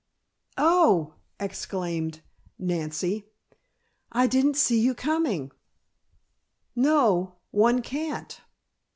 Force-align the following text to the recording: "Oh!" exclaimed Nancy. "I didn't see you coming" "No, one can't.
"Oh!" 0.57 1.13
exclaimed 1.39 2.21
Nancy. 2.57 3.27
"I 4.11 4.25
didn't 4.25 4.57
see 4.57 4.79
you 4.79 4.95
coming" 4.95 5.51
"No, 6.75 7.35
one 7.51 7.83
can't. 7.83 8.41